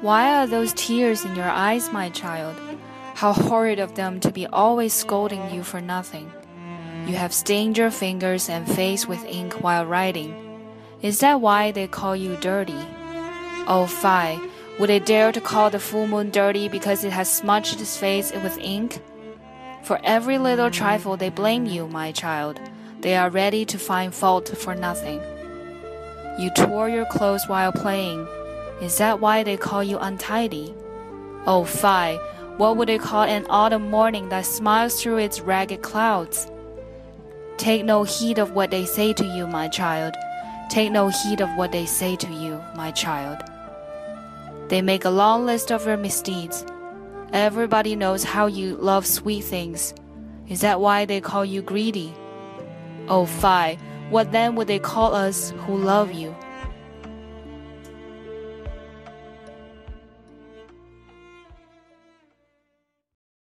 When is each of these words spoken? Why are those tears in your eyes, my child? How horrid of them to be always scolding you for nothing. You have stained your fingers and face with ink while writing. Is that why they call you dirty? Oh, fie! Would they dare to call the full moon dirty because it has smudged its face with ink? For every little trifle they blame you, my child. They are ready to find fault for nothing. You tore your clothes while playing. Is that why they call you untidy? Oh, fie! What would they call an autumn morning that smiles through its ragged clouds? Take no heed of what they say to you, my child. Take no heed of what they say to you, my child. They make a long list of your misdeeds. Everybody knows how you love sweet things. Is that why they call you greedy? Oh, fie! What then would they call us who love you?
Why 0.00 0.32
are 0.32 0.46
those 0.46 0.72
tears 0.74 1.24
in 1.24 1.34
your 1.34 1.50
eyes, 1.50 1.90
my 1.92 2.08
child? 2.10 2.54
How 3.14 3.32
horrid 3.32 3.80
of 3.80 3.96
them 3.96 4.20
to 4.20 4.30
be 4.30 4.46
always 4.46 4.92
scolding 4.92 5.52
you 5.52 5.64
for 5.64 5.80
nothing. 5.80 6.30
You 7.08 7.16
have 7.16 7.32
stained 7.32 7.76
your 7.76 7.90
fingers 7.90 8.48
and 8.48 8.68
face 8.68 9.08
with 9.08 9.24
ink 9.24 9.54
while 9.54 9.84
writing. 9.84 10.32
Is 11.02 11.18
that 11.18 11.40
why 11.40 11.72
they 11.72 11.88
call 11.88 12.14
you 12.14 12.36
dirty? 12.36 12.78
Oh, 13.66 13.86
fie! 13.88 14.38
Would 14.78 14.88
they 14.88 15.00
dare 15.00 15.32
to 15.32 15.40
call 15.40 15.68
the 15.70 15.80
full 15.80 16.06
moon 16.06 16.30
dirty 16.30 16.68
because 16.68 17.02
it 17.02 17.10
has 17.10 17.28
smudged 17.28 17.80
its 17.80 17.96
face 17.96 18.32
with 18.32 18.56
ink? 18.58 19.00
For 19.82 19.98
every 20.04 20.38
little 20.38 20.70
trifle 20.70 21.16
they 21.16 21.30
blame 21.30 21.66
you, 21.66 21.88
my 21.88 22.12
child. 22.12 22.60
They 23.00 23.16
are 23.16 23.30
ready 23.30 23.64
to 23.64 23.78
find 23.78 24.14
fault 24.14 24.48
for 24.56 24.76
nothing. 24.76 25.20
You 26.38 26.50
tore 26.54 26.88
your 26.88 27.06
clothes 27.06 27.48
while 27.48 27.72
playing. 27.72 28.28
Is 28.80 28.98
that 28.98 29.20
why 29.20 29.42
they 29.42 29.56
call 29.56 29.82
you 29.82 29.98
untidy? 29.98 30.74
Oh, 31.46 31.64
fie! 31.64 32.18
What 32.58 32.76
would 32.76 32.88
they 32.88 32.98
call 32.98 33.22
an 33.22 33.46
autumn 33.48 33.90
morning 33.90 34.28
that 34.28 34.46
smiles 34.46 35.00
through 35.00 35.18
its 35.18 35.40
ragged 35.40 35.82
clouds? 35.82 36.50
Take 37.56 37.84
no 37.84 38.04
heed 38.04 38.38
of 38.38 38.52
what 38.52 38.70
they 38.70 38.84
say 38.84 39.12
to 39.14 39.24
you, 39.24 39.46
my 39.46 39.68
child. 39.68 40.14
Take 40.70 40.92
no 40.92 41.08
heed 41.08 41.40
of 41.40 41.48
what 41.56 41.72
they 41.72 41.86
say 41.86 42.14
to 42.16 42.32
you, 42.32 42.62
my 42.76 42.92
child. 42.92 43.38
They 44.68 44.82
make 44.82 45.04
a 45.04 45.10
long 45.10 45.44
list 45.46 45.72
of 45.72 45.86
your 45.86 45.96
misdeeds. 45.96 46.64
Everybody 47.32 47.96
knows 47.96 48.22
how 48.22 48.46
you 48.46 48.76
love 48.76 49.06
sweet 49.06 49.42
things. 49.42 49.94
Is 50.48 50.60
that 50.60 50.80
why 50.80 51.04
they 51.04 51.20
call 51.20 51.44
you 51.44 51.62
greedy? 51.62 52.14
Oh, 53.08 53.26
fie! 53.26 53.78
What 54.10 54.30
then 54.32 54.54
would 54.54 54.68
they 54.68 54.78
call 54.78 55.14
us 55.14 55.50
who 55.66 55.76
love 55.76 56.12
you? 56.12 56.34